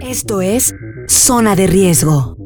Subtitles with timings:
[0.00, 0.74] Esto es
[1.08, 2.36] Zona de Riesgo.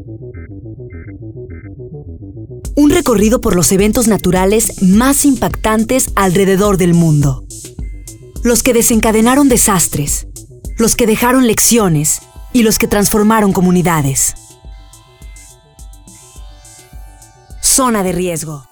[2.76, 7.44] Un recorrido por los eventos naturales más impactantes alrededor del mundo.
[8.44, 10.28] Los que desencadenaron desastres,
[10.76, 12.20] los que dejaron lecciones
[12.52, 14.34] y los que transformaron comunidades.
[17.62, 18.64] Zona de Riesgo.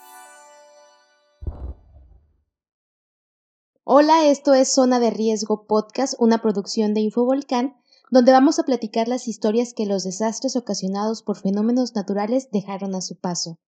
[3.87, 7.77] Hola, esto es Zona de Riesgo Podcast, una producción de Infovolcán,
[8.11, 13.03] donde vamos a platicar las historias que los desastres ocasionados por fenómenos naturales dejaron a
[13.03, 13.59] su paso.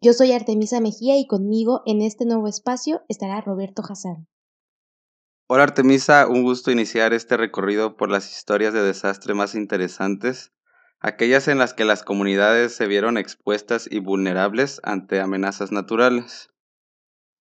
[0.00, 4.26] Yo soy Artemisa Mejía y conmigo en este nuevo espacio estará Roberto Hassan.
[5.46, 10.54] Hola Artemisa, un gusto iniciar este recorrido por las historias de desastre más interesantes,
[11.00, 16.48] aquellas en las que las comunidades se vieron expuestas y vulnerables ante amenazas naturales.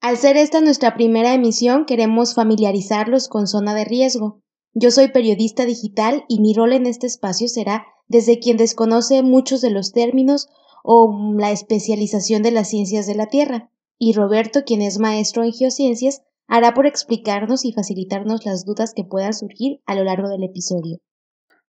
[0.01, 4.41] Al ser esta nuestra primera emisión, queremos familiarizarlos con zona de riesgo.
[4.73, 9.61] Yo soy periodista digital y mi rol en este espacio será desde quien desconoce muchos
[9.61, 10.49] de los términos
[10.83, 15.53] o la especialización de las ciencias de la Tierra, y Roberto, quien es maestro en
[15.53, 20.43] geociencias, hará por explicarnos y facilitarnos las dudas que puedan surgir a lo largo del
[20.43, 20.97] episodio.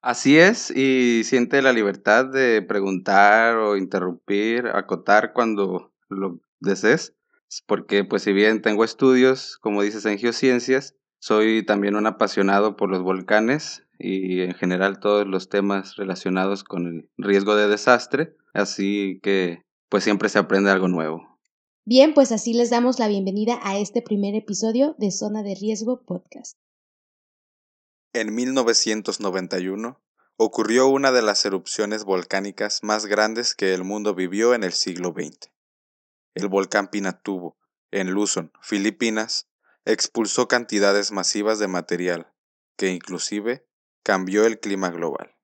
[0.01, 7.15] Así es, y siente la libertad de preguntar o interrumpir, acotar cuando lo desees
[7.67, 12.91] porque pues si bien tengo estudios, como dices, en geociencias, soy también un apasionado por
[12.91, 19.21] los volcanes y en general todos los temas relacionados con el riesgo de desastre, así
[19.23, 21.39] que pues siempre se aprende algo nuevo.
[21.85, 26.03] Bien, pues así les damos la bienvenida a este primer episodio de Zona de Riesgo
[26.05, 26.57] Podcast.
[28.15, 30.01] En 1991
[30.37, 35.13] ocurrió una de las erupciones volcánicas más grandes que el mundo vivió en el siglo
[35.13, 35.53] XX
[36.35, 37.59] el volcán Pinatubo,
[37.91, 39.49] en Luzon, Filipinas,
[39.85, 42.33] expulsó cantidades masivas de material,
[42.77, 43.69] que inclusive
[44.03, 45.37] cambió el clima global.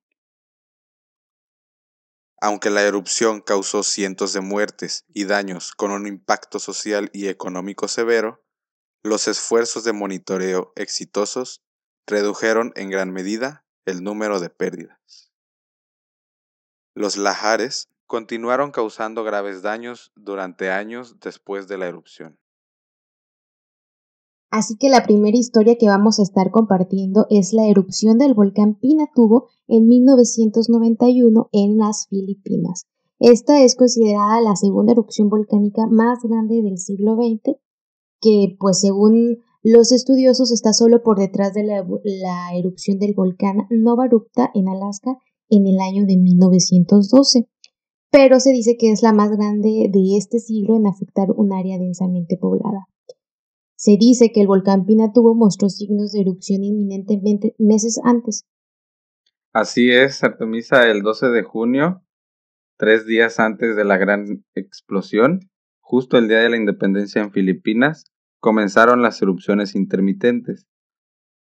[2.40, 7.88] Aunque la erupción causó cientos de muertes y daños con un impacto social y económico
[7.88, 8.44] severo,
[9.02, 11.62] los esfuerzos de monitoreo exitosos
[12.06, 15.32] redujeron en gran medida el número de pérdidas.
[16.94, 22.38] Los lahares continuaron causando graves daños durante años después de la erupción.
[24.50, 28.76] Así que la primera historia que vamos a estar compartiendo es la erupción del volcán
[28.80, 32.86] Pinatubo en 1991 en las Filipinas.
[33.18, 37.58] Esta es considerada la segunda erupción volcánica más grande del siglo XX,
[38.22, 41.84] que pues según los estudiosos está solo por detrás de la,
[42.56, 45.18] erupción del volcán Novarupta en Alaska
[45.50, 47.48] en el año de 1912
[48.10, 51.78] pero se dice que es la más grande de este siglo en afectar un área
[51.78, 52.86] densamente poblada.
[53.76, 58.44] Se dice que el volcán Pinatubo mostró signos de erupción inminentemente meses antes.
[59.52, 62.02] Así es, Artemisa, el 12 de junio,
[62.76, 65.40] tres días antes de la gran explosión,
[65.80, 68.04] justo el día de la independencia en Filipinas,
[68.40, 70.66] comenzaron las erupciones intermitentes.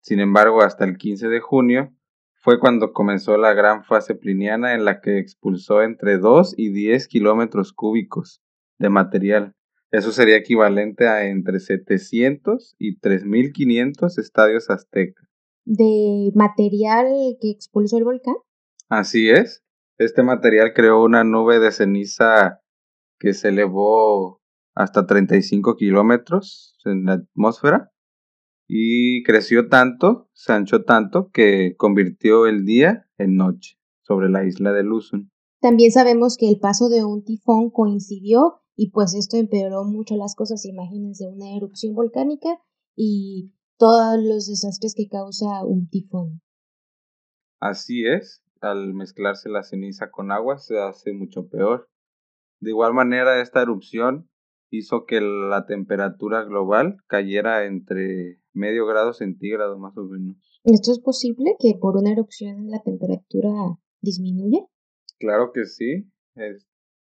[0.02, 1.94] Sin embargo, hasta el 15 de junio,
[2.46, 7.08] fue cuando comenzó la gran fase pliniana en la que expulsó entre 2 y 10
[7.08, 8.40] kilómetros cúbicos
[8.78, 9.54] de material.
[9.90, 15.28] Eso sería equivalente a entre 700 y 3.500 estadios aztecas.
[15.66, 17.08] ¿De material
[17.42, 18.36] que expulsó el volcán?
[18.90, 19.64] Así es.
[19.98, 22.60] Este material creó una nube de ceniza
[23.18, 24.40] que se elevó
[24.76, 27.90] hasta 35 kilómetros en la atmósfera
[28.68, 34.72] y creció tanto, se anchó tanto, que convirtió el día en noche sobre la isla
[34.72, 35.32] de Luzon.
[35.62, 40.36] También sabemos que el paso de un tifón coincidió y pues esto empeoró mucho las
[40.36, 40.66] cosas.
[40.66, 42.50] Imagínense una erupción volcánica
[42.96, 46.42] y todos los desastres que causa un tifón.
[47.60, 51.90] Así es, al mezclarse la ceniza con agua se hace mucho peor.
[52.60, 54.30] De igual manera, esta erupción
[54.78, 60.38] hizo que la temperatura global cayera entre medio grado centígrado más o menos.
[60.64, 63.52] ¿Esto es posible que por una erupción la temperatura
[64.02, 64.60] disminuya?
[65.20, 66.68] Claro que sí, es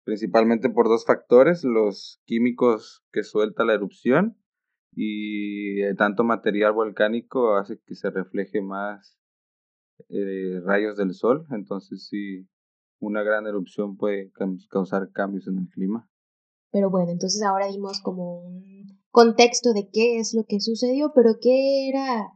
[0.04, 4.36] principalmente por dos factores, los químicos que suelta la erupción
[4.94, 9.18] y eh, tanto material volcánico hace que se refleje más
[10.08, 12.48] eh, rayos del sol, entonces sí,
[13.00, 14.30] una gran erupción puede
[14.68, 16.08] causar cambios en el clima.
[16.72, 21.36] Pero bueno, entonces ahora dimos como un contexto de qué es lo que sucedió, pero
[21.40, 22.32] qué era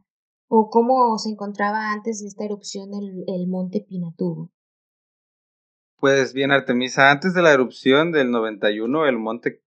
[0.47, 4.51] o cómo se encontraba antes de esta erupción el, el monte Pinatubo.
[5.99, 9.63] Pues bien, Artemisa, antes de la erupción del 91, el monte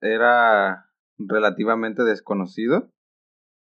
[0.00, 0.86] era
[1.18, 2.92] relativamente desconocido.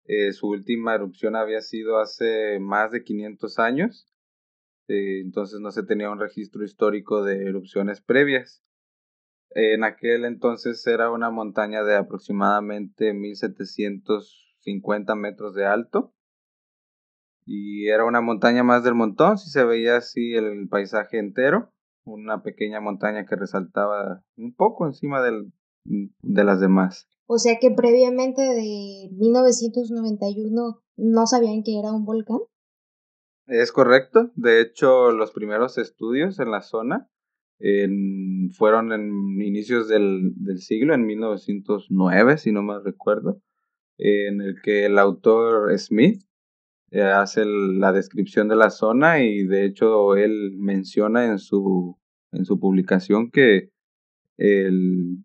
[0.06, 4.08] Eh, su última erupción había sido hace más de 500 años,
[4.88, 8.64] eh, entonces no se tenía un registro histórico de erupciones previas.
[9.56, 16.14] En aquel entonces era una montaña de aproximadamente 1750 metros de alto
[17.46, 21.72] y era una montaña más del montón, si se veía así el paisaje entero,
[22.04, 25.54] una pequeña montaña que resaltaba un poco encima del,
[25.86, 27.08] de las demás.
[27.26, 32.40] O sea que previamente de 1991 no sabían que era un volcán.
[33.48, 34.32] Es correcto.
[34.36, 37.10] De hecho, los primeros estudios en la zona
[38.58, 43.42] fueron en inicios del, siglo, en 1909, si no me recuerdo,
[43.98, 46.22] en el que el autor Smith
[46.92, 51.98] eh, hace la descripción de la zona y de hecho él menciona en su,
[52.32, 53.70] en su publicación que
[54.38, 55.24] el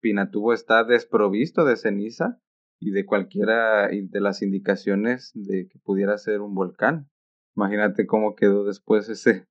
[0.00, 2.38] Pinatubo está desprovisto de ceniza
[2.80, 7.08] y de cualquiera de las indicaciones de que pudiera ser un volcán.
[7.56, 9.46] Imagínate cómo quedó después ese,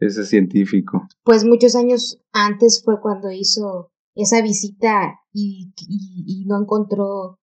[0.00, 1.06] ese científico.
[1.22, 7.38] Pues muchos años antes fue cuando hizo esa visita y, y, no encontró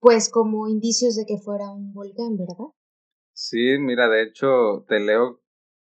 [0.00, 2.72] pues como indicios de que fuera un volcán, ¿verdad?
[3.32, 5.42] Sí, mira, de hecho, te leo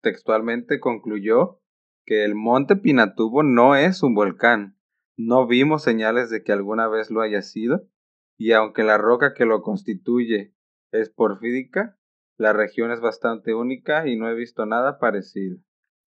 [0.02, 1.60] textualmente, concluyó
[2.04, 4.76] que el monte Pinatubo no es un volcán,
[5.16, 7.88] no vimos señales de que alguna vez lo haya sido,
[8.36, 10.54] y aunque la roca que lo constituye
[10.90, 11.96] es porfídica,
[12.36, 15.58] la región es bastante única y no he visto nada parecido.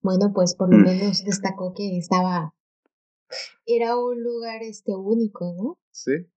[0.05, 0.83] Bueno, pues por lo mm.
[0.83, 2.53] menos destacó que estaba
[3.65, 5.79] era un lugar este único, ¿no?
[5.89, 6.27] Sí.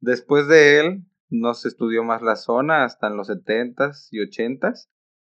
[0.00, 4.88] Después de él no se estudió más la zona hasta en los setentas y ochentas,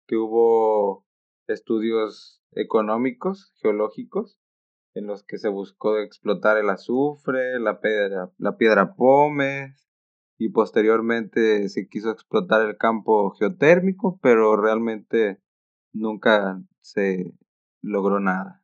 [0.07, 1.06] que hubo
[1.47, 4.39] estudios económicos, geológicos,
[4.94, 9.85] en los que se buscó explotar el azufre, la piedra, la piedra pómez
[10.38, 15.41] y posteriormente se quiso explotar el campo geotérmico, pero realmente
[15.91, 17.33] nunca se
[17.81, 18.64] logró nada.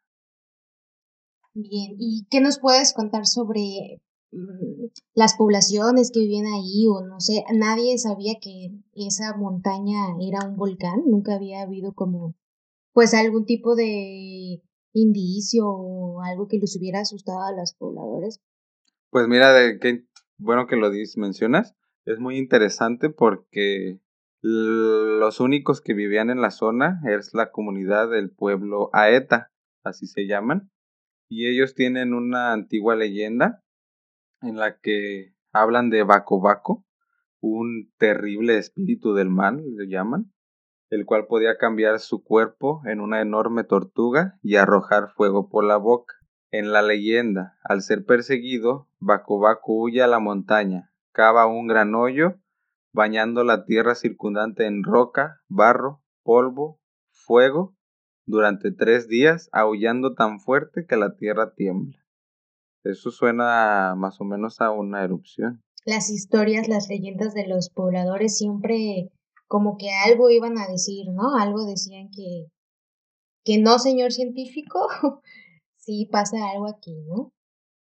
[1.53, 4.01] Bien, ¿y qué nos puedes contar sobre
[4.31, 10.47] mm, las poblaciones que vivían ahí o no sé, nadie sabía que esa montaña era
[10.47, 12.35] un volcán, nunca había habido como
[12.93, 14.61] pues algún tipo de
[14.93, 18.41] indicio o algo que les hubiera asustado a los pobladores?
[19.09, 20.05] Pues mira, de qué
[20.37, 21.75] bueno que lo mencionas.
[22.05, 23.99] Es muy interesante porque
[24.47, 29.49] los únicos que vivían en la zona es la comunidad del pueblo Aeta,
[29.83, 30.69] así se llaman.
[31.27, 33.63] Y ellos tienen una antigua leyenda
[34.41, 36.85] en la que hablan de Baco Baco,
[37.41, 40.31] un terrible espíritu del mal, le llaman,
[40.91, 45.77] el cual podía cambiar su cuerpo en una enorme tortuga y arrojar fuego por la
[45.77, 46.13] boca.
[46.51, 49.39] En la leyenda, al ser perseguido, Baco
[49.73, 52.35] huye a la montaña, cava un gran hoyo,
[52.95, 56.79] bañando la tierra circundante en roca, barro, polvo,
[57.11, 57.75] fuego,
[58.25, 61.99] durante tres días, aullando tan fuerte que la tierra tiembla.
[62.83, 65.61] Eso suena más o menos a una erupción.
[65.85, 69.11] Las historias, las leyendas de los pobladores siempre
[69.47, 71.35] como que algo iban a decir, ¿no?
[71.35, 72.47] Algo decían que,
[73.43, 74.87] que no, señor científico,
[75.77, 77.31] sí pasa algo aquí, ¿no?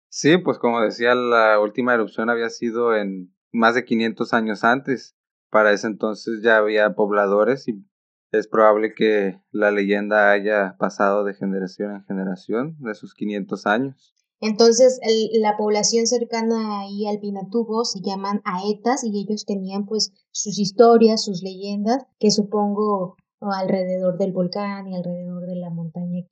[0.09, 5.15] Sí, pues como decía, la última erupción había sido en más de 500 años antes.
[5.50, 7.86] Para ese entonces ya había pobladores y
[8.31, 14.16] es probable que la leyenda haya pasado de generación en generación de esos 500 años.
[14.40, 14.99] Entonces,
[15.40, 21.23] la población cercana ahí al Pinatubo se llaman aetas y ellos tenían pues sus historias,
[21.23, 26.25] sus leyendas, que supongo alrededor del volcán y alrededor de la montaña.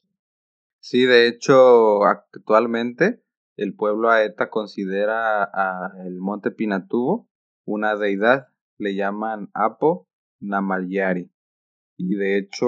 [0.80, 3.22] Sí, de hecho, actualmente
[3.60, 7.28] el pueblo aeta considera a el monte Pinatubo
[7.66, 8.48] una deidad,
[8.78, 10.08] le llaman Apo
[10.40, 11.30] Namalyari.
[11.98, 12.66] Y de hecho,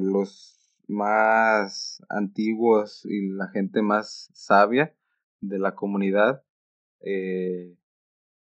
[0.00, 4.94] los más antiguos y la gente más sabia
[5.40, 6.42] de la comunidad
[7.00, 7.78] eh,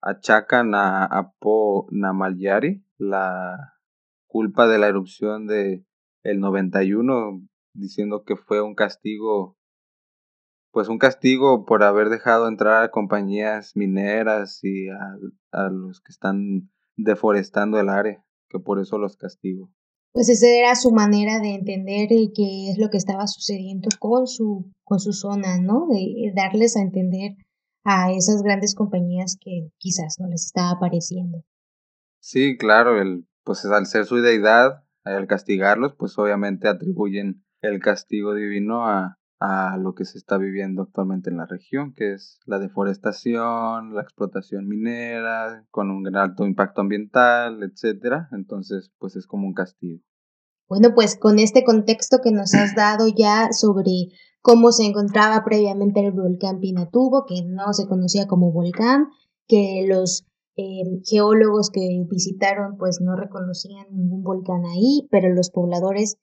[0.03, 3.79] achacan a Apo Namalyari la
[4.27, 5.87] culpa de la erupción de
[6.25, 7.41] el 91
[7.73, 9.57] diciendo que fue un castigo
[10.75, 15.17] pues un castigo por haber dejado entrar a compañías mineras y a,
[15.53, 19.71] a los que están deforestando el área que por eso los castigo
[20.15, 24.71] pues esa era su manera de entender qué es lo que estaba sucediendo con su,
[24.85, 25.89] con su zona, ¿no?
[25.89, 27.33] De darles a entender
[27.83, 31.45] a esas grandes compañías que quizás no les estaba pareciendo.
[32.21, 38.35] Sí, claro, el, pues al ser su deidad, al castigarlos, pues obviamente atribuyen el castigo
[38.35, 42.59] divino a, a lo que se está viviendo actualmente en la región, que es la
[42.59, 48.29] deforestación, la explotación minera, con un alto impacto ambiental, etcétera.
[48.33, 50.01] Entonces, pues es como un castigo.
[50.67, 54.09] Bueno, pues con este contexto que nos has dado ya sobre
[54.41, 59.09] cómo se encontraba previamente el volcán Pinatubo, que no se conocía como volcán,
[59.47, 66.17] que los eh, geólogos que visitaron pues no reconocían ningún volcán ahí, pero los pobladores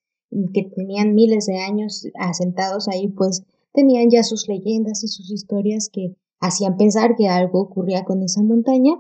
[0.54, 5.90] que tenían miles de años asentados ahí, pues tenían ya sus leyendas y sus historias
[5.92, 8.94] que hacían pensar que algo ocurría con esa montaña.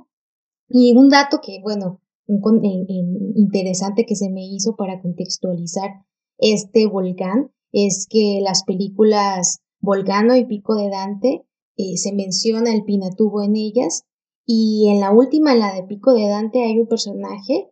[0.70, 2.62] Y un dato que, bueno, un,
[3.36, 6.06] interesante que se me hizo para contextualizar
[6.38, 11.46] este volcán es que las películas Volcano y Pico de Dante
[11.78, 14.04] eh, se menciona el Pinatubo en ellas
[14.46, 17.70] y en la última, en la de Pico de Dante, hay un personaje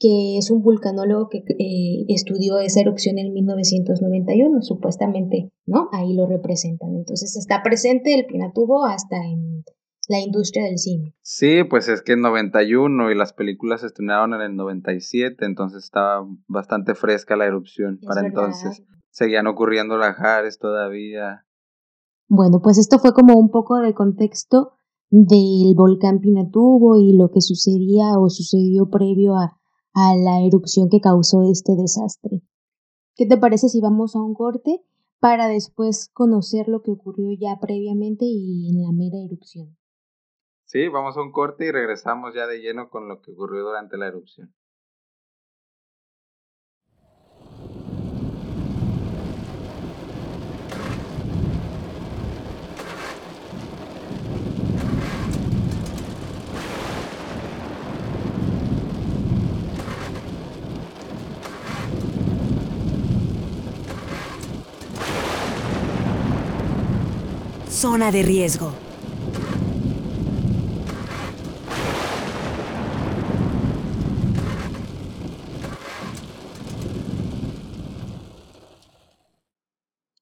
[0.00, 5.90] que es un vulcanólogo que eh, estudió esa erupción en 1991, supuestamente, ¿no?
[5.92, 6.96] Ahí lo representan.
[6.96, 9.62] Entonces está presente el Pinatubo hasta en
[10.08, 11.14] la industria del cine.
[11.20, 15.84] Sí, pues es que en 91 y las películas se estrenaron en el 97, entonces
[15.84, 18.82] estaba bastante fresca la erupción para entonces.
[19.10, 21.44] Seguían ocurriendo lajares todavía.
[22.26, 24.72] Bueno, pues esto fue como un poco de contexto
[25.10, 29.59] del volcán Pinatubo y lo que sucedía o sucedió previo a
[29.94, 32.42] a la erupción que causó este desastre.
[33.16, 34.82] ¿Qué te parece si vamos a un corte
[35.18, 39.76] para después conocer lo que ocurrió ya previamente y en la mera erupción?
[40.64, 43.96] Sí, vamos a un corte y regresamos ya de lleno con lo que ocurrió durante
[43.98, 44.54] la erupción.
[67.80, 68.72] Zona de riesgo.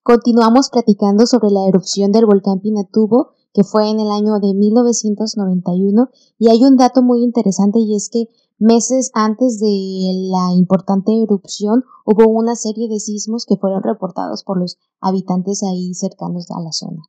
[0.05, 6.11] Continuamos platicando sobre la erupción del volcán Pinatubo, que fue en el año de 1991,
[6.39, 8.29] y hay un dato muy interesante y es que
[8.61, 9.67] meses antes de
[10.31, 15.93] la importante erupción hubo una serie de sismos que fueron reportados por los habitantes ahí
[15.95, 17.03] cercanos a la zona.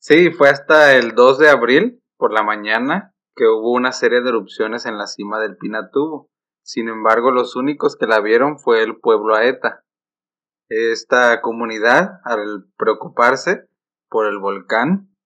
[0.00, 4.28] Sí, fue hasta el 2 de abril por la mañana que hubo una serie de
[4.28, 6.30] erupciones en la cima del Pinatubo.
[6.62, 9.84] Sin embargo, los únicos que la vieron fue el pueblo Aeta.
[10.68, 13.68] Esta comunidad, al preocuparse
[14.08, 15.16] por el volcán,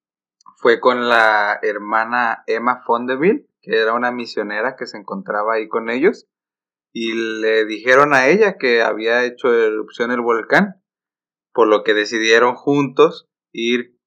[0.56, 5.90] fue con la hermana Emma Fondeville, que era una misionera que se encontraba ahí con
[5.90, 6.28] ellos,
[6.94, 10.82] y le dijeron a ella que había hecho erupción el volcán,
[11.52, 13.98] por lo que decidieron juntos ir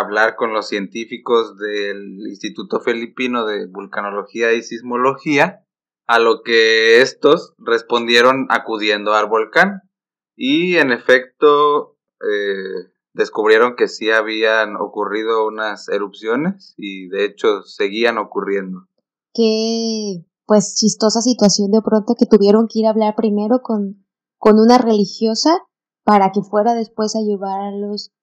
[0.00, 5.64] hablar con los científicos del Instituto Filipino de Vulcanología y Sismología,
[6.06, 9.82] a lo que estos respondieron acudiendo al volcán.
[10.36, 18.18] Y en efecto, eh, descubrieron que sí habían ocurrido unas erupciones y de hecho seguían
[18.18, 18.88] ocurriendo.
[19.32, 24.04] Qué pues chistosa situación de pronto que tuvieron que ir a hablar primero con,
[24.38, 25.58] con una religiosa
[26.04, 28.13] para que fuera después a llevarlos a,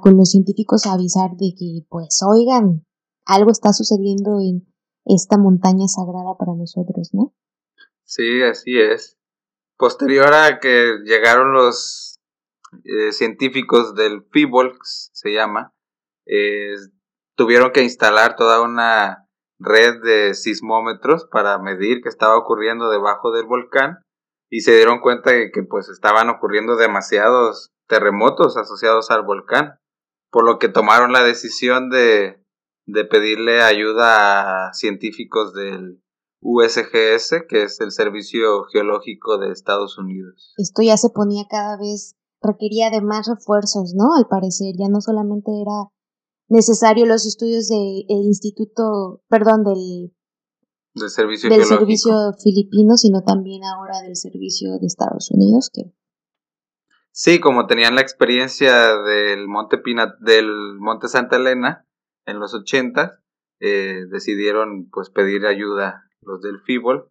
[0.00, 2.86] con los científicos a avisar de que, pues, oigan,
[3.26, 4.66] algo está sucediendo en
[5.04, 7.34] esta montaña sagrada para nosotros, ¿no?
[8.04, 9.18] Sí, así es.
[9.76, 12.18] Posterior a que llegaron los
[12.84, 15.72] eh, científicos del FIBOLX, se llama,
[16.26, 16.74] eh,
[17.36, 23.46] tuvieron que instalar toda una red de sismómetros para medir qué estaba ocurriendo debajo del
[23.46, 23.98] volcán
[24.50, 29.80] y se dieron cuenta de que pues estaban ocurriendo demasiados terremotos asociados al volcán,
[30.30, 32.44] por lo que tomaron la decisión de,
[32.86, 36.02] de pedirle ayuda a científicos del
[36.40, 40.54] USGS, que es el Servicio Geológico de Estados Unidos.
[40.56, 44.14] Esto ya se ponía cada vez, requería de más refuerzos, ¿no?
[44.16, 45.90] Al parecer, ya no solamente era
[46.48, 50.14] necesario los estudios del instituto, perdón, del,
[50.94, 55.92] del servicio, del servicio filipino, sino también ahora del servicio de Estados Unidos, que
[57.18, 61.84] Sí, como tenían la experiencia del Monte Pina, del Monte Santa Elena
[62.26, 63.18] en los 80,
[63.58, 67.08] eh, decidieron pues pedir ayuda los del FIBOL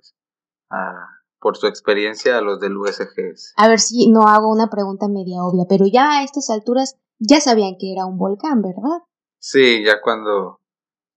[1.42, 3.52] por su experiencia a los del USGS.
[3.58, 7.42] A ver si no hago una pregunta media obvia, pero ya a estas alturas ya
[7.42, 9.04] sabían que era un volcán, ¿verdad?
[9.42, 10.62] Sí, ya cuando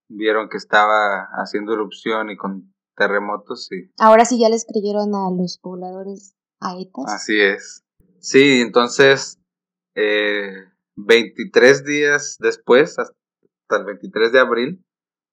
[0.08, 3.92] vieron que estaba haciendo erupción y con terremotos, sí.
[4.00, 7.04] Ahora sí ya les creyeron a los pobladores aetas.
[7.06, 7.84] Así es.
[8.20, 9.40] Sí, entonces,
[9.94, 14.84] eh, 23 días después, hasta el 23 de abril,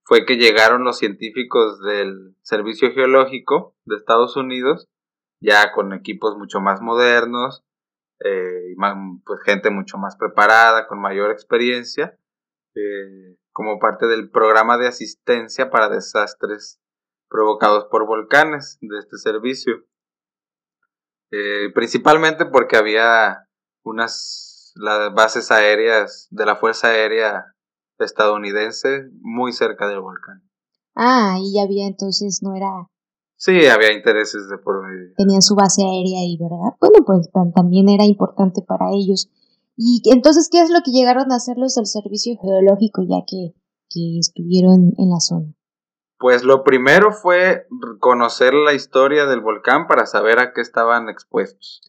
[0.05, 4.87] fue que llegaron los científicos del Servicio Geológico de Estados Unidos,
[5.41, 7.61] ya con equipos mucho más modernos,
[8.23, 8.73] eh,
[9.25, 12.17] pues gente mucho más preparada, con mayor experiencia,
[12.73, 16.79] eh, como parte del programa de asistencia para desastres
[17.29, 19.83] provocados por volcanes de este servicio.
[21.31, 23.47] Eh, principalmente porque había
[23.83, 27.53] unas las bases aéreas de la Fuerza Aérea
[27.99, 30.43] estadounidense muy cerca del volcán.
[30.95, 32.87] Ah, y había entonces, no era...
[33.35, 35.13] Sí, había intereses de por medio.
[35.15, 36.75] Tenían su base aérea ahí, ¿verdad?
[36.79, 39.29] Bueno, pues también era importante para ellos.
[39.75, 43.53] Y entonces, ¿qué es lo que llegaron a hacer los del servicio geológico ya que,
[43.89, 45.53] que estuvieron en la zona?
[46.19, 47.67] Pues lo primero fue
[47.99, 51.81] conocer la historia del volcán para saber a qué estaban expuestos.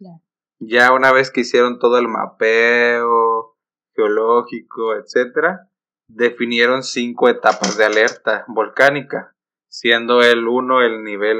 [0.61, 3.57] Ya una vez que hicieron todo el mapeo
[3.95, 5.69] geológico, etcétera,
[6.09, 9.35] definieron cinco etapas de alerta volcánica,
[9.69, 11.39] siendo el uno el nivel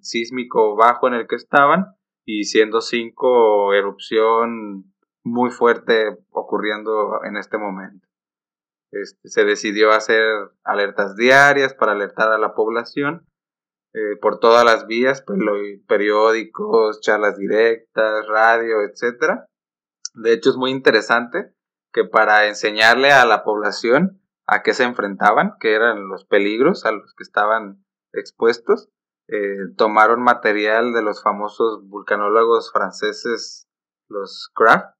[0.00, 1.94] sísmico bajo en el que estaban
[2.24, 4.92] y siendo cinco erupción
[5.24, 8.06] muy fuerte ocurriendo en este momento.
[8.92, 10.22] Este, se decidió hacer
[10.64, 13.26] alertas diarias para alertar a la población
[13.92, 15.24] eh, por todas las vías,
[15.86, 19.40] periódicos, charlas directas, radio, etc.
[20.14, 21.52] De hecho, es muy interesante
[21.92, 26.92] que para enseñarle a la población a qué se enfrentaban, qué eran los peligros a
[26.92, 28.88] los que estaban expuestos,
[29.28, 33.68] eh, tomaron material de los famosos vulcanólogos franceses,
[34.08, 34.94] los Kraft,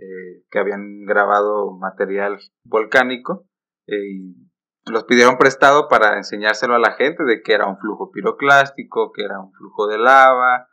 [0.00, 3.46] eh, que habían grabado material volcánico
[3.86, 4.48] eh, y
[4.90, 9.24] los pidieron prestado para enseñárselo a la gente de que era un flujo piroclástico, que
[9.24, 10.68] era un flujo de lava,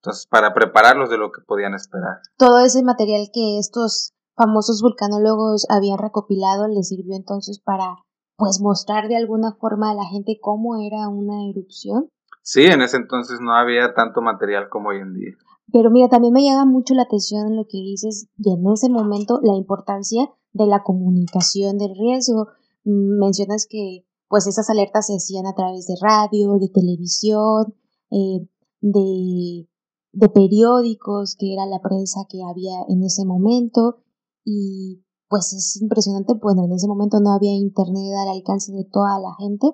[0.00, 2.18] entonces para prepararlos de lo que podían esperar.
[2.38, 7.96] Todo ese material que estos famosos vulcanólogos habían recopilado les sirvió entonces para
[8.36, 12.08] pues mostrar de alguna forma a la gente cómo era una erupción.
[12.42, 15.36] Sí, en ese entonces no había tanto material como hoy en día.
[15.70, 19.40] Pero mira, también me llama mucho la atención lo que dices y en ese momento
[19.42, 22.48] la importancia de la comunicación del riesgo.
[22.84, 27.74] Mm, mencionas que pues esas alertas se hacían a través de radio, de televisión,
[28.10, 28.48] eh,
[28.80, 29.68] de,
[30.12, 33.98] de periódicos, que era la prensa que había en ese momento.
[34.44, 39.18] Y pues es impresionante, bueno, en ese momento no había internet al alcance de toda
[39.20, 39.66] la gente.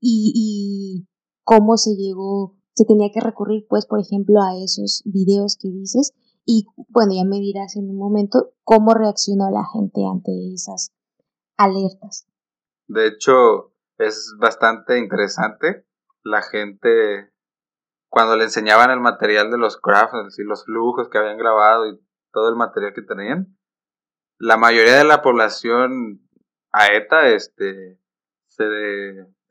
[0.00, 1.08] Y, y
[1.42, 6.12] cómo se llegó se tenía que recurrir, pues, por ejemplo, a esos videos que dices
[6.44, 10.92] y, bueno, ya me dirás en un momento cómo reaccionó la gente ante esas
[11.56, 12.28] alertas.
[12.86, 15.86] De hecho, es bastante interesante.
[16.22, 17.32] La gente,
[18.10, 21.98] cuando le enseñaban el material de los crafts, y los flujos que habían grabado y
[22.30, 23.58] todo el material que tenían,
[24.38, 26.28] la mayoría de la población
[26.72, 27.98] aeta este,
[28.46, 28.64] se,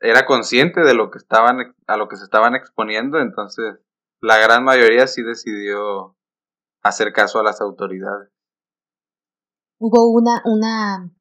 [0.00, 3.78] era consciente de lo que estaban a lo que se estaban exponiendo, entonces
[4.20, 6.16] la gran mayoría sí decidió
[6.82, 8.30] hacer caso a las autoridades.
[9.78, 11.12] Hubo una una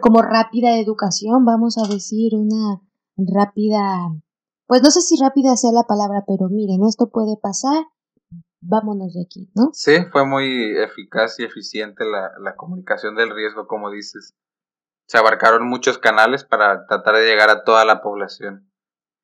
[0.00, 2.80] como rápida educación, vamos a decir, una
[3.16, 4.10] rápida
[4.70, 7.86] pues no sé si rápida sea la palabra, pero miren, esto puede pasar,
[8.60, 9.70] vámonos de aquí, ¿no?
[9.72, 14.36] Sí, fue muy eficaz y eficiente la, la comunicación del riesgo, como dices
[15.10, 18.70] se abarcaron muchos canales para tratar de llegar a toda la población.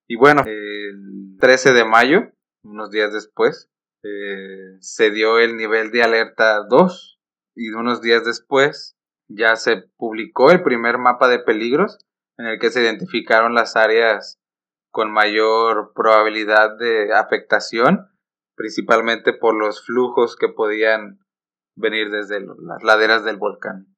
[0.09, 2.33] Y bueno, el 13 de mayo,
[2.64, 3.70] unos días después,
[4.03, 7.20] eh, se dio el nivel de alerta 2
[7.55, 8.96] y unos días después
[9.29, 11.99] ya se publicó el primer mapa de peligros
[12.37, 14.40] en el que se identificaron las áreas
[14.90, 18.09] con mayor probabilidad de afectación,
[18.57, 21.20] principalmente por los flujos que podían
[21.77, 23.95] venir desde las laderas del volcán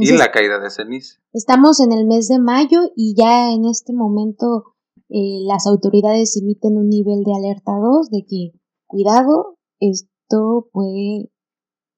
[0.00, 1.20] y la caída de ceniza.
[1.32, 4.76] Estamos en el mes de mayo y ya en este momento
[5.08, 11.30] eh, las autoridades emiten un nivel de alerta 2 de que, cuidado, esto puede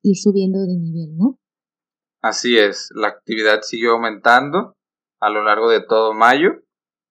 [0.03, 1.39] ir subiendo de nivel, ¿no?
[2.23, 4.75] Así es, la actividad siguió aumentando
[5.21, 6.63] a lo largo de todo mayo.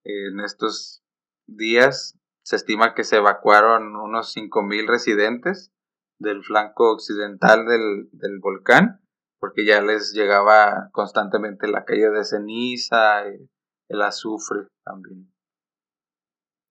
[0.03, 1.03] En estos
[1.47, 5.71] días se estima que se evacuaron unos 5.000 residentes
[6.19, 9.01] del flanco occidental del, del volcán
[9.39, 13.49] porque ya les llegaba constantemente la caída de ceniza, y
[13.89, 15.31] el azufre también.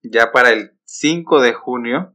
[0.02, 2.14] Ya para el 5 de junio,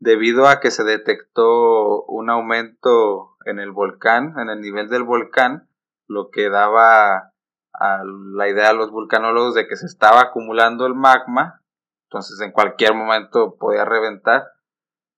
[0.00, 5.68] debido a que se detectó un aumento en el volcán, en el nivel del volcán,
[6.08, 7.32] lo que daba
[7.72, 11.62] a la idea a los vulcanólogos de que se estaba acumulando el magma,
[12.08, 14.44] entonces en cualquier momento podía reventar,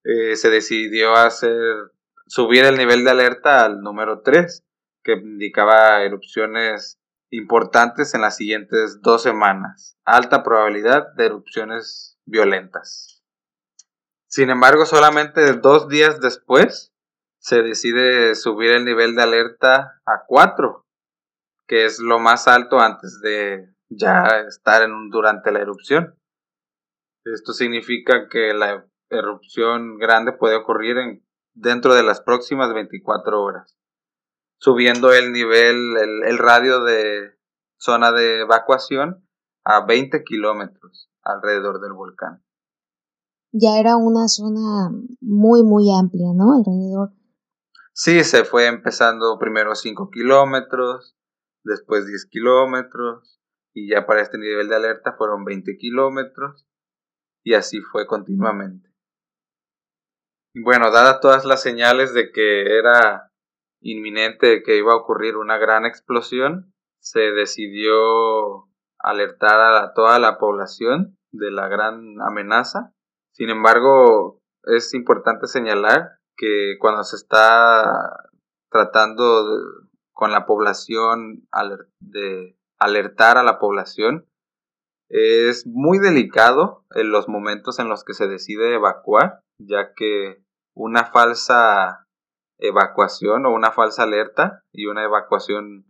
[0.04, 1.74] eh, se decidió hacer
[2.28, 4.64] subir el nivel de alerta al número 3,
[5.02, 6.98] que indicaba erupciones
[7.30, 9.96] importantes en las siguientes dos semanas.
[10.04, 13.22] Alta probabilidad de erupciones violentas.
[14.28, 16.92] Sin embargo, solamente dos días después
[17.38, 20.86] se decide subir el nivel de alerta a 4,
[21.66, 26.14] que es lo más alto antes de ya estar en durante la erupción.
[27.24, 31.27] Esto significa que la erupción grande puede ocurrir en,
[31.60, 33.76] dentro de las próximas 24 horas,
[34.58, 37.36] subiendo el nivel, el, el radio de
[37.78, 39.26] zona de evacuación
[39.64, 42.42] a 20 kilómetros alrededor del volcán.
[43.52, 44.90] Ya era una zona
[45.20, 46.54] muy, muy amplia, ¿no?
[46.54, 47.12] Alrededor.
[47.92, 51.16] Sí, se fue empezando primero 5 kilómetros,
[51.64, 53.40] después 10 kilómetros,
[53.74, 56.66] y ya para este nivel de alerta fueron 20 kilómetros,
[57.42, 58.88] y así fue continuamente.
[60.54, 63.30] Bueno, dadas todas las señales de que era
[63.80, 71.16] inminente que iba a ocurrir una gran explosión, se decidió alertar a toda la población
[71.30, 72.92] de la gran amenaza.
[73.32, 78.28] Sin embargo, es importante señalar que cuando se está
[78.70, 79.44] tratando
[80.12, 81.46] con la población
[82.00, 84.27] de alertar a la población,
[85.08, 90.42] es muy delicado en los momentos en los que se decide evacuar, ya que
[90.74, 92.06] una falsa
[92.58, 95.86] evacuación o una falsa alerta y una evacuación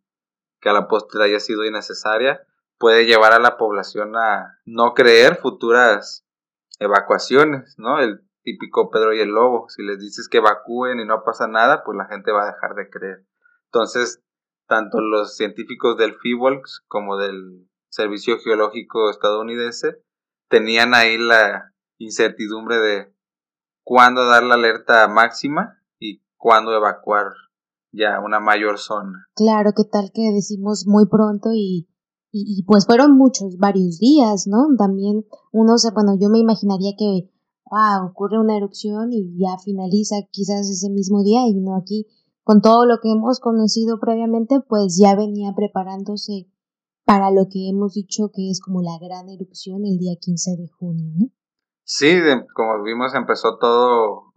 [0.60, 2.46] que a la postre haya sido innecesaria
[2.78, 6.24] puede llevar a la población a no creer futuras
[6.78, 7.98] evacuaciones, ¿no?
[8.00, 11.82] El típico Pedro y el Lobo, si les dices que evacúen y no pasa nada,
[11.84, 13.26] pues la gente va a dejar de creer.
[13.66, 14.22] Entonces,
[14.68, 20.02] tanto los científicos del FIWOLKS como del Servicio Geológico estadounidense
[20.48, 23.14] tenían ahí la incertidumbre de
[23.84, 27.32] cuándo dar la alerta máxima y cuándo evacuar
[27.92, 29.26] ya una mayor zona.
[29.34, 31.88] Claro, ¿qué tal que decimos muy pronto y,
[32.30, 34.66] y, pues fueron muchos, varios días, ¿no?
[34.76, 37.30] También uno se, bueno, yo me imaginaría que
[37.70, 42.06] ah, ocurre una erupción y ya finaliza quizás ese mismo día y no aquí
[42.44, 46.50] con todo lo que hemos conocido previamente, pues ya venía preparándose
[47.08, 50.68] para lo que hemos dicho que es como la gran erupción el día 15 de
[50.68, 51.26] junio, ¿no?
[51.82, 52.20] Sí,
[52.54, 54.34] como vimos empezó todo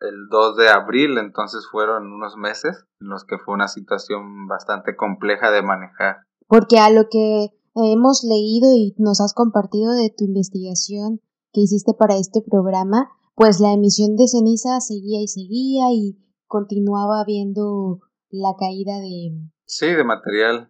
[0.00, 4.96] el 2 de abril, entonces fueron unos meses en los que fue una situación bastante
[4.96, 6.16] compleja de manejar.
[6.46, 11.22] Porque a lo que hemos leído y nos has compartido de tu investigación
[11.54, 17.24] que hiciste para este programa, pues la emisión de ceniza seguía y seguía y continuaba
[17.24, 19.40] viendo la caída de...
[19.64, 20.69] Sí, de material.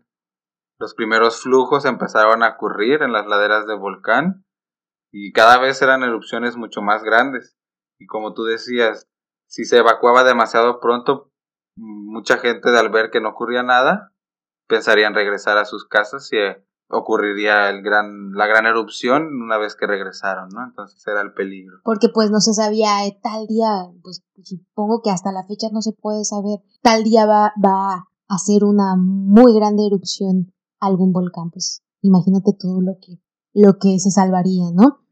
[0.80, 4.46] Los primeros flujos empezaron a ocurrir en las laderas del volcán
[5.12, 7.54] y cada vez eran erupciones mucho más grandes.
[7.98, 9.06] Y como tú decías,
[9.46, 11.30] si se evacuaba demasiado pronto,
[11.76, 14.14] mucha gente al ver que no ocurría nada,
[14.68, 19.76] pensarían regresar a sus casas y eh, ocurriría el gran, la gran erupción una vez
[19.76, 20.64] que regresaron, ¿no?
[20.64, 21.80] Entonces era el peligro.
[21.84, 23.68] Porque pues no se sabía eh, tal día,
[24.02, 28.38] pues supongo que hasta la fecha no se puede saber, tal día va, va a
[28.38, 33.18] ser una muy grande erupción algún volcán, pues imagínate todo lo que,
[33.54, 35.04] lo que se salvaría, ¿no?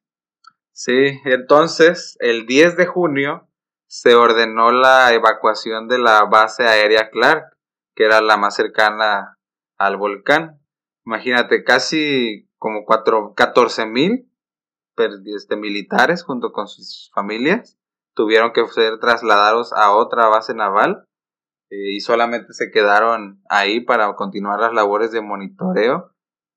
[0.72, 3.48] Sí, entonces el 10 de junio
[3.87, 7.57] se ordenó la evacuación de la base aérea Clark,
[7.94, 9.38] que era la más cercana
[9.76, 10.61] al volcán.
[11.04, 14.31] Imagínate, casi como 14 mil
[15.35, 17.78] este, militares junto con sus familias
[18.14, 21.08] tuvieron que ser trasladados a otra base naval
[21.70, 26.14] eh, y solamente se quedaron ahí para continuar las labores de monitoreo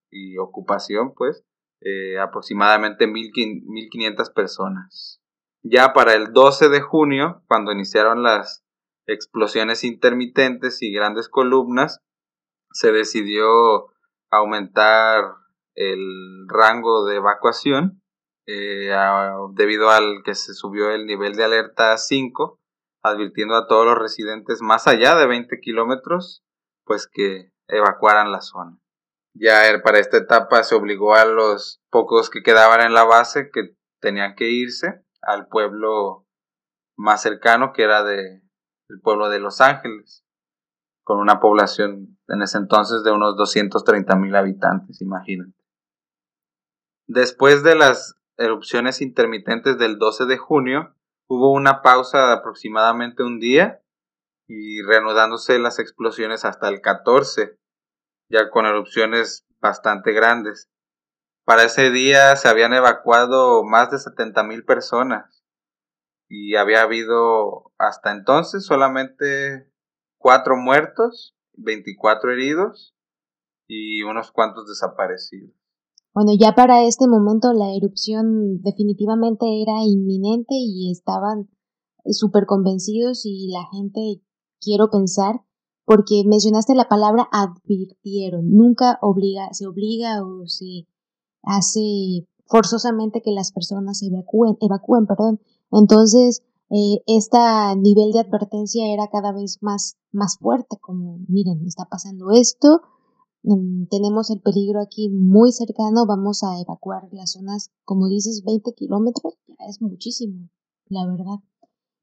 [0.09, 1.43] y ocupación, pues,
[1.81, 5.21] eh, aproximadamente 1.500 personas.
[5.63, 8.63] Ya para el 12 de junio, cuando iniciaron las
[9.07, 11.99] explosiones intermitentes y grandes columnas,
[12.71, 13.87] se decidió
[14.31, 15.35] aumentar
[15.75, 18.01] el rango de evacuación
[18.47, 18.91] eh,
[19.53, 22.60] debido al que se subió el nivel de alerta 5
[23.03, 26.43] advirtiendo a todos los residentes más allá de 20 kilómetros,
[26.85, 28.77] pues que evacuaran la zona.
[29.33, 33.75] Ya para esta etapa se obligó a los pocos que quedaban en la base que
[34.01, 36.27] tenían que irse al pueblo
[36.97, 38.41] más cercano que era de
[38.89, 40.25] el pueblo de Los Ángeles,
[41.03, 45.55] con una población en ese entonces de unos 230 mil habitantes, imagínate.
[47.07, 50.95] Después de las erupciones intermitentes del 12 de junio,
[51.33, 53.81] Hubo una pausa de aproximadamente un día
[54.49, 57.57] y reanudándose las explosiones hasta el 14,
[58.27, 60.69] ya con erupciones bastante grandes.
[61.45, 65.45] Para ese día se habían evacuado más de 70 mil personas
[66.27, 69.71] y había habido hasta entonces solamente
[70.17, 72.93] cuatro muertos, 24 heridos
[73.69, 75.60] y unos cuantos desaparecidos.
[76.13, 81.49] Bueno, ya para este momento la erupción definitivamente era inminente y estaban
[82.05, 84.21] súper convencidos y la gente,
[84.59, 85.41] quiero pensar,
[85.85, 90.87] porque mencionaste la palabra advirtieron, nunca obliga, se obliga o se
[91.43, 95.39] hace forzosamente que las personas se evacúen, evacúen, perdón.
[95.71, 97.37] Entonces, eh, este
[97.77, 102.81] nivel de advertencia era cada vez más, más fuerte, como, miren, está pasando esto,
[103.43, 109.33] tenemos el peligro aquí muy cercano, vamos a evacuar las zonas, como dices, 20 kilómetros,
[109.67, 110.49] es muchísimo,
[110.89, 111.39] la verdad.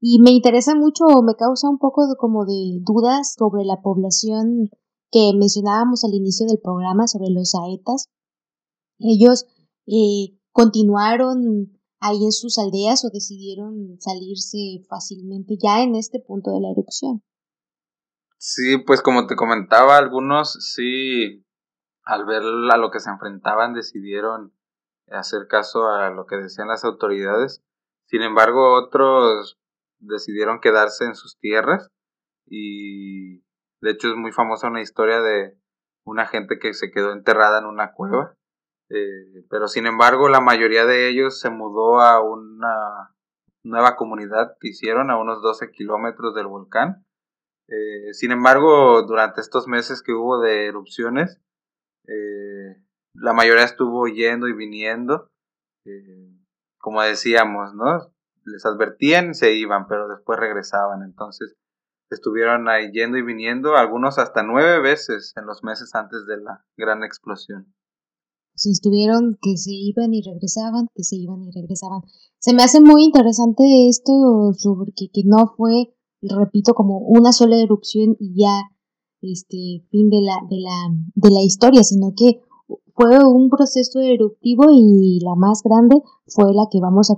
[0.01, 4.69] Y me interesa mucho, me causa un poco de, como de dudas sobre la población
[5.11, 8.09] que mencionábamos al inicio del programa, sobre los saetas.
[8.99, 9.45] Ellos
[9.87, 16.61] eh, continuaron ahí en sus aldeas o decidieron salirse fácilmente ya en este punto de
[16.61, 17.23] la erupción.
[18.39, 21.45] Sí, pues como te comentaba, algunos sí,
[22.03, 24.53] al ver a lo que se enfrentaban, decidieron
[25.11, 27.61] hacer caso a lo que decían las autoridades.
[28.05, 29.59] Sin embargo, otros
[29.99, 31.91] decidieron quedarse en sus tierras
[32.47, 33.39] y
[33.81, 35.57] de hecho es muy famosa una historia de
[36.05, 38.39] una gente que se quedó enterrada en una cueva
[38.89, 43.15] eh, pero sin embargo, la mayoría de ellos se mudó a una
[43.63, 47.05] nueva comunidad que hicieron a unos 12 kilómetros del volcán.
[47.71, 51.39] Eh, sin embargo, durante estos meses que hubo de erupciones,
[52.07, 52.81] eh,
[53.13, 55.29] la mayoría estuvo yendo y viniendo.
[56.79, 58.11] como decíamos, ¿no?
[58.45, 61.03] Les advertían se iban, pero después regresaban.
[61.03, 61.55] Entonces,
[62.09, 66.65] estuvieron ahí yendo y viniendo, algunos hasta nueve veces en los meses antes de la
[66.77, 67.73] gran explosión
[68.59, 72.01] se estuvieron que se iban y regresaban, que se iban y regresaban.
[72.39, 74.11] Se me hace muy interesante esto
[74.57, 78.69] sobre que, no fue, repito, como una sola erupción y ya
[79.21, 82.41] este fin de la, de la, de la historia, sino que
[82.93, 87.15] fue un proceso eruptivo y la más grande fue la que vamos a,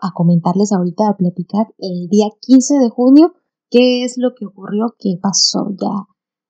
[0.00, 3.34] a comentarles ahorita, a platicar el día 15 de junio,
[3.70, 6.06] qué es lo que ocurrió, qué pasó ya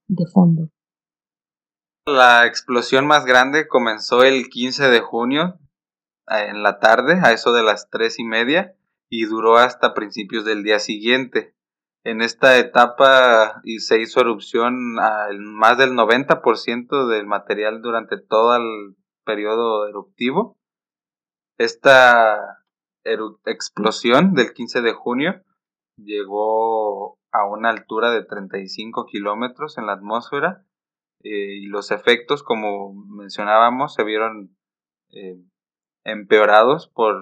[0.08, 0.68] de fondo.
[2.06, 5.60] La explosión más grande comenzó el 15 de junio
[6.28, 8.74] eh, en la tarde, a eso de las tres y media,
[9.08, 11.54] y duró hasta principios del día siguiente.
[12.04, 18.96] En esta etapa se hizo erupción a más del 90% del material durante todo el
[19.24, 20.56] periodo eruptivo.
[21.58, 22.64] Esta
[23.44, 25.42] explosión del 15 de junio
[25.96, 30.64] llegó a una altura de 35 kilómetros en la atmósfera
[31.22, 34.56] eh, y los efectos, como mencionábamos, se vieron
[35.10, 35.36] eh,
[36.04, 37.14] empeorados por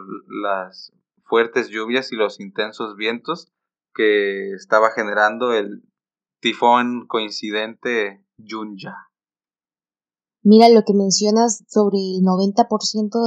[0.43, 0.93] las
[1.25, 3.53] fuertes lluvias y los intensos vientos
[3.95, 5.83] que estaba generando el
[6.41, 8.95] tifón coincidente Yunya.
[10.43, 12.67] Mira lo que mencionas sobre el 90%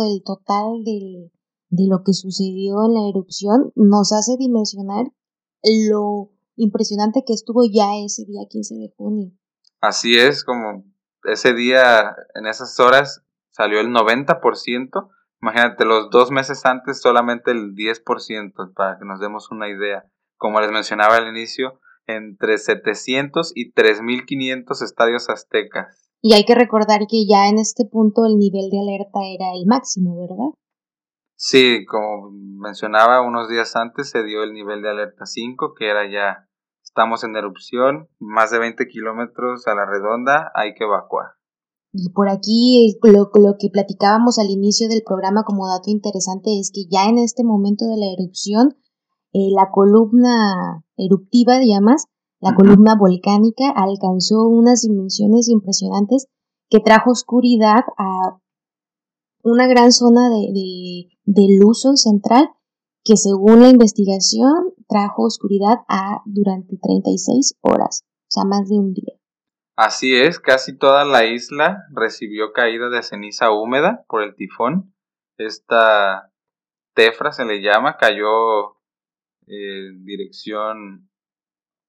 [0.02, 1.32] del total de,
[1.70, 5.06] de lo que sucedió en la erupción nos hace dimensionar
[5.64, 9.32] lo impresionante que estuvo ya ese día 15 de junio.
[9.82, 10.86] Así es, como
[11.24, 15.10] ese día, en esas horas, salió el 90%.
[15.42, 20.06] Imagínate, los dos meses antes solamente el 10%, para que nos demos una idea.
[20.44, 26.12] Como les mencionaba al inicio, entre 700 y 3.500 estadios aztecas.
[26.22, 29.66] Y hay que recordar que ya en este punto el nivel de alerta era el
[29.68, 30.52] máximo, ¿verdad?
[31.38, 32.30] Sí, como
[32.60, 36.50] mencionaba, unos días antes se dio el nivel de alerta 5, que era ya
[36.84, 41.28] Estamos en erupción, más de 20 kilómetros a la redonda, hay que evacuar.
[41.94, 46.72] Y por aquí lo, lo, que platicábamos al inicio del programa como dato interesante es
[46.76, 48.76] que ya en este momento de la erupción,
[49.34, 52.06] eh, la columna eruptiva, llamas,
[52.40, 56.28] la columna volcánica alcanzó unas dimensiones impresionantes
[56.70, 58.40] que trajo oscuridad a
[59.44, 62.50] una gran zona de, de, de Luzon central
[63.04, 68.94] que según la investigación trajo oscuridad a durante 36 horas, o sea, más de un
[68.94, 69.16] día.
[69.76, 74.94] Así es, casi toda la isla recibió caída de ceniza húmeda por el tifón.
[75.38, 76.32] Esta
[76.94, 78.78] tefra se le llama, cayó
[79.48, 81.10] en dirección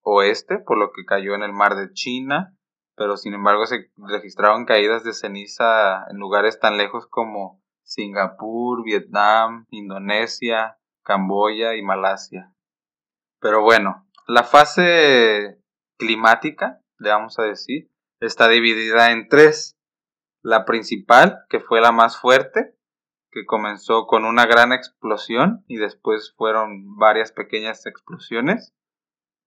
[0.03, 2.57] oeste, por lo que cayó en el mar de China,
[2.97, 9.67] pero sin embargo se registraron caídas de ceniza en lugares tan lejos como Singapur, Vietnam,
[9.71, 12.53] Indonesia, Camboya y Malasia.
[13.41, 15.61] Pero bueno, la fase
[15.99, 17.91] climática, le vamos a decir,
[18.21, 19.77] está dividida en tres.
[20.43, 22.74] La principal, que fue la más fuerte,
[23.35, 28.73] que comenzó con una gran explosión y después fueron varias pequeñas explosiones.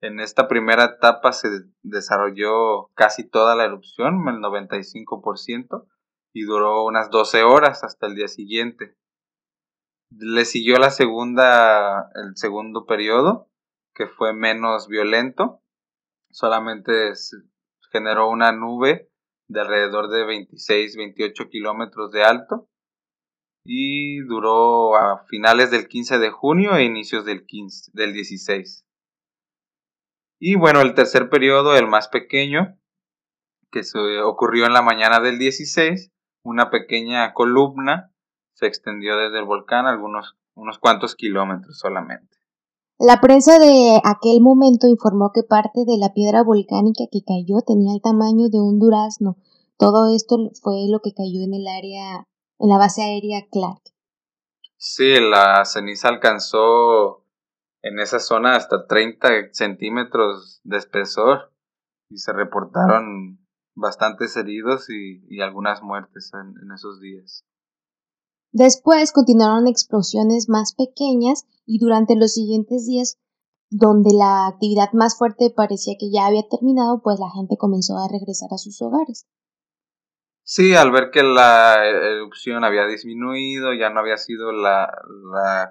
[0.01, 1.47] En esta primera etapa se
[1.83, 5.87] desarrolló casi toda la erupción, el 95%,
[6.33, 8.97] y duró unas 12 horas hasta el día siguiente.
[10.11, 13.49] Le siguió la segunda, el segundo periodo,
[13.95, 15.61] que fue menos violento.
[16.29, 17.13] Solamente
[17.89, 19.09] generó una nube
[19.47, 22.67] de alrededor de 26-28 kilómetros de alto
[23.69, 28.85] y duró a finales del 15 de junio e inicios del, 15, del 16.
[30.39, 32.79] Y bueno, el tercer periodo, el más pequeño,
[33.69, 38.13] que se ocurrió en la mañana del 16, una pequeña columna
[38.53, 42.37] se extendió desde el volcán algunos unos cuantos kilómetros solamente.
[42.97, 47.93] La prensa de aquel momento informó que parte de la piedra volcánica que cayó tenía
[47.93, 49.35] el tamaño de un durazno.
[49.77, 52.27] Todo esto fue lo que cayó en el área
[52.59, 53.81] en la base aérea Clark.
[54.77, 57.25] Sí, la ceniza alcanzó
[57.81, 61.51] en esa zona hasta 30 centímetros de espesor
[62.09, 63.39] y se reportaron
[63.75, 67.45] bastantes heridos y, algunas muertes en, esos días.
[68.51, 73.17] Después continuaron explosiones más pequeñas y durante los siguientes días,
[73.69, 78.07] donde la actividad más fuerte parecía que ya había terminado, pues la gente comenzó a
[78.07, 79.27] regresar a sus hogares.
[80.49, 84.89] Sí, al ver que la erupción había disminuido, ya no había sido la,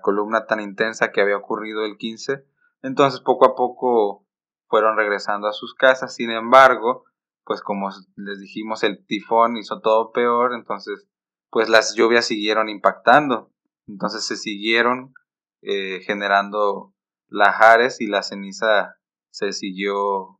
[0.02, 2.44] columna tan intensa que había ocurrido el 15,
[2.82, 4.26] entonces poco a poco
[4.68, 6.14] fueron regresando a sus casas.
[6.14, 7.04] Sin embargo,
[7.44, 11.08] pues como les dijimos, el tifón hizo todo peor, entonces
[11.48, 13.50] pues las lluvias siguieron impactando,
[13.86, 15.14] entonces se siguieron
[15.62, 16.92] eh, generando
[17.28, 18.98] lajares y la ceniza
[19.30, 20.38] se siguió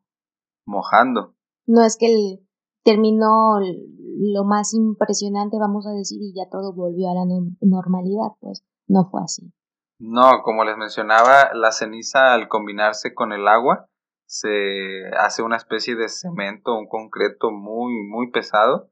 [0.67, 1.35] mojando.
[1.65, 2.46] No es que el
[2.87, 7.25] terminó lo más impresionante, vamos a decir, y ya todo volvió a la
[7.61, 9.53] normalidad, pues no fue así.
[9.99, 13.89] No, como les mencionaba, la ceniza al combinarse con el agua
[14.27, 18.91] se hace una especie de cemento, un concreto muy, muy pesado,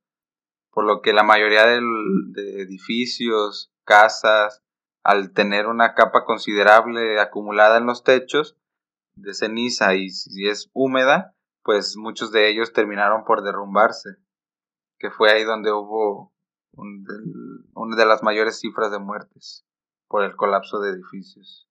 [0.72, 4.62] por lo que la mayoría de edificios, casas,
[5.04, 8.56] al tener una capa considerable acumulada en los techos
[9.14, 14.10] de ceniza y si es húmeda, pues muchos de ellos terminaron por derrumbarse,
[14.98, 16.32] que fue ahí donde hubo
[17.74, 19.64] una de las mayores cifras de muertes
[20.08, 21.66] por el colapso de edificios.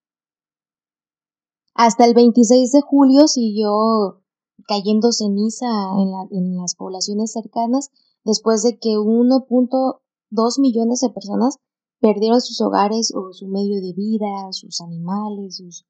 [1.75, 4.23] Hasta el 26 de julio siguió
[4.67, 7.91] cayendo ceniza en, en las poblaciones cercanas
[8.23, 11.57] después de que 1.2 millones de personas
[11.99, 15.85] perdieron sus hogares o su medio de vida, sus animales, sus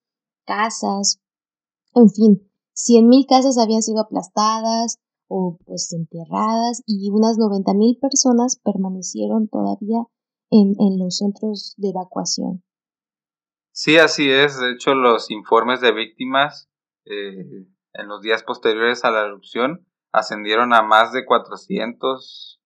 [0.45, 1.21] casas,
[1.95, 7.97] en fin, Cien mil casas habían sido aplastadas o pues enterradas y unas noventa mil
[7.99, 10.05] personas permanecieron todavía
[10.49, 12.63] en, en los centros de evacuación.
[13.71, 14.59] Sí, así es.
[14.59, 16.69] De hecho, los informes de víctimas
[17.05, 22.61] eh, en los días posteriores a la erupción ascendieron a más de 400,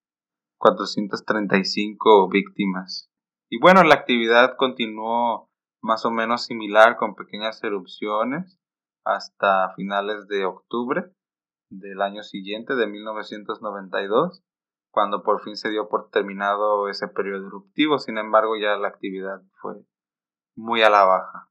[0.58, 3.10] 435 víctimas.
[3.50, 5.50] Y bueno, la actividad continuó
[5.82, 8.60] más o menos similar con pequeñas erupciones
[9.15, 11.12] hasta finales de octubre
[11.70, 14.43] del año siguiente, de 1992,
[14.91, 18.00] cuando por fin se dio por terminado ese periodo eruptivo.
[18.00, 19.76] Sin embargo, ya la actividad fue
[20.56, 21.50] muy a la baja.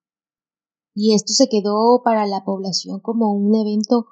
[0.94, 4.06] Y esto se quedó para la población como un evento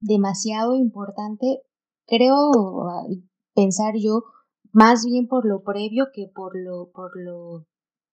[0.00, 1.62] demasiado importante,
[2.06, 2.50] creo
[3.54, 4.24] pensar yo,
[4.72, 7.66] más bien por lo previo que por lo, por lo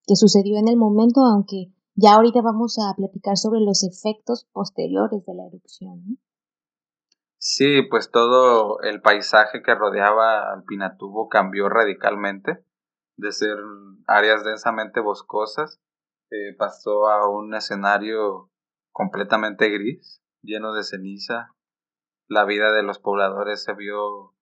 [0.05, 5.25] que sucedió en el momento, aunque ya ahorita vamos a platicar sobre los efectos posteriores
[5.25, 6.17] de la erupción.
[7.37, 12.63] Sí, pues todo el paisaje que rodeaba al Pinatubo cambió radicalmente,
[13.17, 13.57] de ser
[14.07, 15.81] áreas densamente boscosas,
[16.31, 18.49] eh, pasó a un escenario
[18.91, 21.53] completamente gris, lleno de ceniza.
[22.27, 24.35] La vida de los pobladores se vio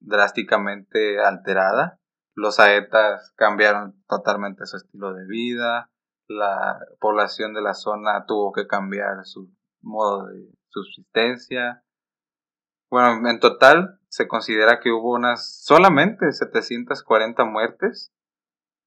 [0.00, 2.00] drásticamente alterada.
[2.34, 5.91] Los aetas cambiaron totalmente su estilo de vida,
[6.36, 11.84] la población de la zona tuvo que cambiar su modo de subsistencia.
[12.90, 18.12] Bueno, en total se considera que hubo unas solamente 740 muertes.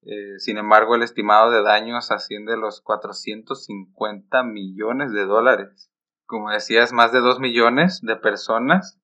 [0.03, 5.91] Eh, sin embargo, el estimado de daños asciende a los 450 millones de dólares.
[6.27, 8.99] Como decías, más de 2 millones de personas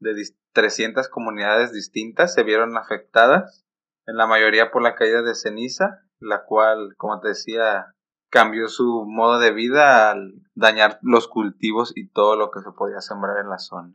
[0.00, 0.14] de
[0.52, 3.66] 300 comunidades distintas se vieron afectadas,
[4.06, 7.94] en la mayoría por la caída de ceniza la cual, como te decía,
[8.30, 13.00] cambió su modo de vida al dañar los cultivos y todo lo que se podía
[13.00, 13.94] sembrar en la zona.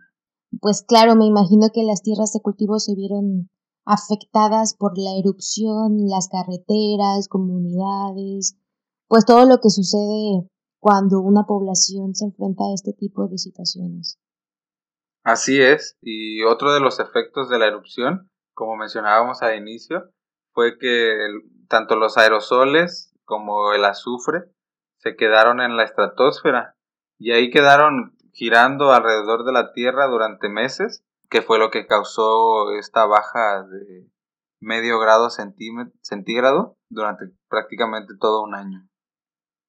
[0.62, 3.50] Pues claro, me imagino que las tierras de cultivo se vieron
[3.86, 8.58] afectadas por la erupción, las carreteras, comunidades,
[9.08, 10.48] pues todo lo que sucede
[10.80, 14.20] cuando una población se enfrenta a este tipo de situaciones.
[15.24, 20.12] Así es, y otro de los efectos de la erupción, como mencionábamos al inicio,
[20.54, 21.16] fue que
[21.68, 24.44] tanto los aerosoles como el azufre
[24.98, 26.76] se quedaron en la estratosfera
[27.18, 32.72] y ahí quedaron girando alrededor de la Tierra durante meses, que fue lo que causó
[32.72, 34.10] esta baja de
[34.60, 38.88] medio grado centígrado durante prácticamente todo un año.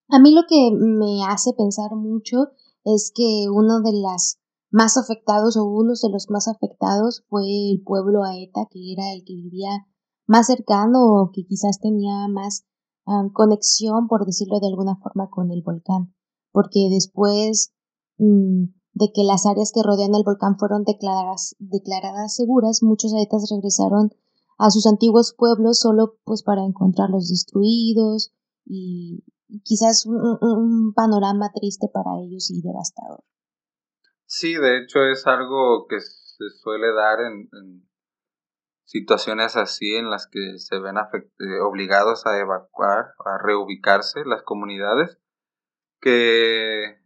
[0.08, 2.52] A mí lo que me hace pensar mucho
[2.84, 7.82] es que uno de las más afectados o uno de los más afectados fue el
[7.84, 9.70] pueblo Aeta, que era el que vivía
[10.26, 12.66] más cercano o que quizás tenía más
[13.32, 16.14] conexión, por decirlo de alguna forma, con el volcán.
[16.52, 17.74] Porque después
[18.18, 18.64] mm,
[18.94, 24.10] de que las áreas que rodean el volcán fueron declaradas, declaradas seguras, muchos aetas regresaron
[24.56, 28.32] a sus antiguos pueblos solo pues para encontrarlos destruidos
[28.64, 29.24] y
[29.64, 33.24] quizás un, panorama triste para ellos y devastador.
[34.26, 37.86] Sí, de hecho es algo que se suele dar en,
[38.84, 45.18] situaciones así en las que se ven eh, obligados a evacuar, a reubicarse las comunidades,
[46.00, 46.98] que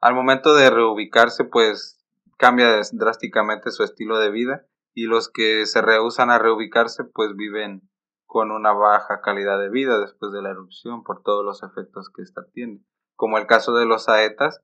[0.00, 2.04] al momento de reubicarse pues
[2.38, 7.88] cambia drásticamente su estilo de vida y los que se rehusan a reubicarse pues viven
[8.26, 12.22] con una baja calidad de vida después de la erupción por todos los efectos que
[12.22, 12.82] esta tiene.
[13.16, 14.62] Como el caso de los aetas,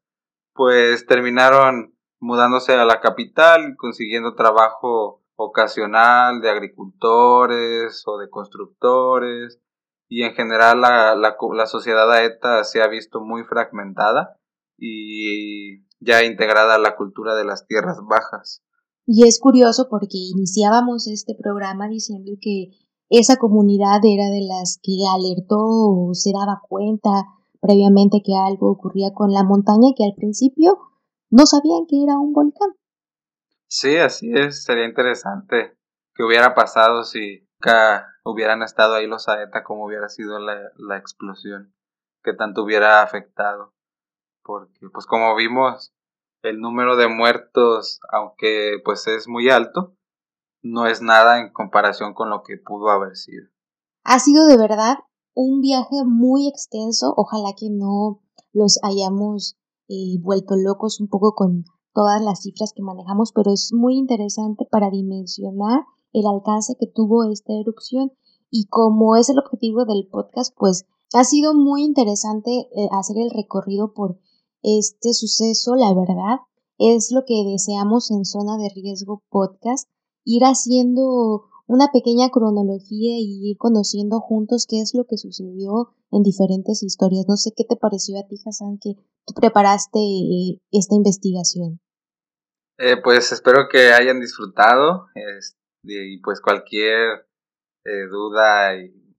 [0.53, 9.61] pues terminaron mudándose a la capital consiguiendo trabajo ocasional de agricultores o de constructores
[10.09, 14.39] y en general la, la, la sociedad aeta se ha visto muy fragmentada
[14.79, 18.63] y ya integrada a la cultura de las tierras bajas.
[19.07, 22.71] Y es curioso porque iniciábamos este programa diciendo que
[23.11, 27.11] esa comunidad era de las que alertó o se daba cuenta
[27.61, 30.79] previamente que algo ocurría con la montaña que al principio
[31.31, 32.71] no sabían que era un volcán.
[33.77, 35.77] Sí, así es, sería interesante
[36.15, 37.45] que hubiera pasado si
[38.25, 41.75] hubieran estado ahí los Aeta, como hubiera sido la, la explosión,
[42.23, 43.75] que tanto hubiera afectado.
[44.45, 45.93] Porque, pues como vimos,
[46.43, 49.97] el número de muertos, aunque pues es muy alto,
[50.63, 53.49] no es nada en comparación con lo que pudo haber sido.
[54.05, 54.99] Ha sido de verdad
[55.35, 58.23] un viaje muy extenso, ojalá que no
[58.53, 59.57] los hayamos
[59.89, 61.65] eh, vuelto locos un poco con
[61.95, 67.25] todas las cifras que manejamos, pero es muy interesante para dimensionar el alcance que tuvo
[67.25, 68.13] esta erupción
[68.51, 73.31] y como es el objetivo del podcast, pues ha sido muy interesante eh, hacer el
[73.31, 74.19] recorrido por
[74.63, 76.39] este suceso, la verdad,
[76.79, 79.89] es lo que deseamos en Zona de Riesgo Podcast,
[80.25, 86.23] ir haciendo una pequeña cronología y ir conociendo juntos qué es lo que sucedió en
[86.23, 87.27] diferentes historias.
[87.29, 88.95] No sé qué te pareció a ti, Hassan, que
[89.27, 91.81] tú preparaste eh, esta investigación.
[92.77, 95.07] Eh, pues espero que hayan disfrutado
[95.85, 97.29] y pues cualquier
[97.85, 99.17] eh, duda y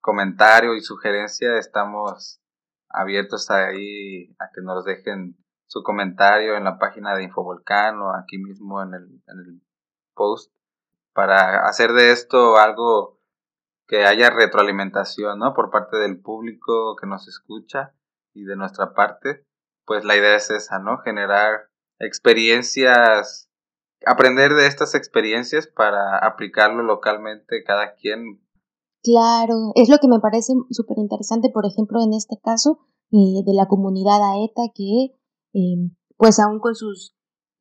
[0.00, 2.40] comentario y sugerencia estamos
[2.88, 5.36] abiertos ahí a que nos dejen
[5.68, 9.62] su comentario en la página de Infovolcán o aquí mismo en el, en el
[10.14, 10.52] post
[11.12, 13.20] para hacer de esto algo
[13.86, 15.54] que haya retroalimentación, ¿no?
[15.54, 17.94] Por parte del público que nos escucha
[18.34, 19.46] y de nuestra parte,
[19.84, 20.98] pues la idea es esa, ¿no?
[20.98, 21.69] Generar
[22.00, 23.48] experiencias,
[24.04, 28.40] aprender de estas experiencias para aplicarlo localmente cada quien
[29.02, 32.80] Claro, es lo que me parece súper interesante, por ejemplo, en este caso,
[33.12, 35.14] eh, de la comunidad AETA, que
[35.54, 37.14] eh, pues aún con sus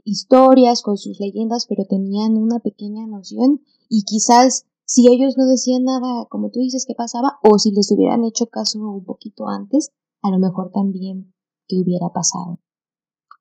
[0.03, 5.83] historias, con sus leyendas, pero tenían una pequeña noción y quizás si ellos no decían
[5.83, 9.91] nada, como tú dices, que pasaba, o si les hubieran hecho caso un poquito antes,
[10.21, 11.33] a lo mejor también
[11.67, 12.59] que hubiera pasado.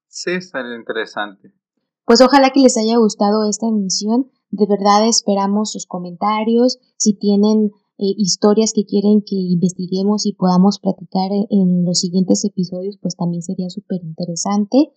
[0.09, 0.32] Sí,
[0.76, 1.52] interesante.
[2.04, 4.30] Pues ojalá que les haya gustado esta emisión.
[4.50, 6.78] De verdad esperamos sus comentarios.
[6.96, 12.96] Si tienen eh, historias que quieren que investiguemos y podamos platicar en los siguientes episodios,
[13.00, 14.90] pues también sería súper interesante.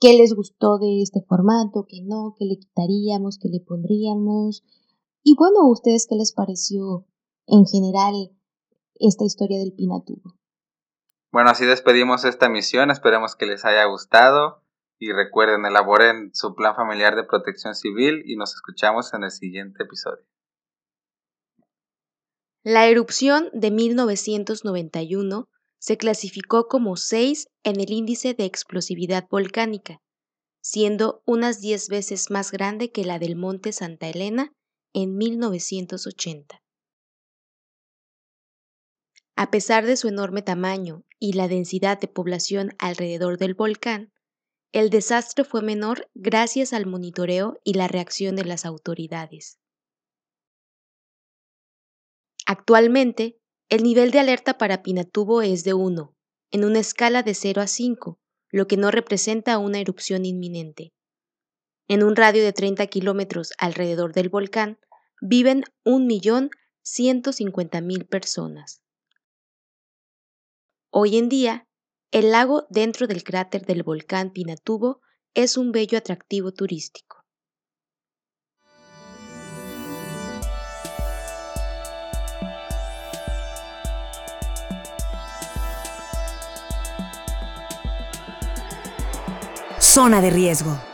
[0.00, 1.84] ¿Qué les gustó de este formato?
[1.88, 2.34] ¿Qué no?
[2.38, 3.38] ¿Qué le quitaríamos?
[3.38, 4.64] ¿Qué le pondríamos?
[5.22, 7.06] Y bueno, ¿a ustedes qué les pareció
[7.46, 8.14] en general
[8.94, 10.37] esta historia del Pinatubo?
[11.30, 12.90] Bueno, así despedimos esta emisión.
[12.90, 14.62] Esperemos que les haya gustado.
[15.00, 19.84] Y recuerden, elaboren su plan familiar de protección civil y nos escuchamos en el siguiente
[19.84, 20.24] episodio.
[22.64, 25.48] La erupción de 1991
[25.78, 30.00] se clasificó como 6 en el índice de explosividad volcánica,
[30.60, 34.52] siendo unas 10 veces más grande que la del Monte Santa Elena
[34.92, 36.60] en 1980.
[39.36, 44.12] A pesar de su enorme tamaño y la densidad de población alrededor del volcán,
[44.72, 49.58] el desastre fue menor gracias al monitoreo y la reacción de las autoridades.
[52.46, 53.38] Actualmente,
[53.68, 56.14] el nivel de alerta para Pinatubo es de 1,
[56.50, 58.18] en una escala de 0 a 5,
[58.50, 60.92] lo que no representa una erupción inminente.
[61.88, 64.78] En un radio de 30 kilómetros alrededor del volcán
[65.20, 68.82] viven 1.150.000 personas.
[70.90, 71.68] Hoy en día,
[72.10, 75.02] el lago dentro del cráter del volcán Pinatubo
[75.34, 77.26] es un bello atractivo turístico.
[89.78, 90.87] Zona de riesgo.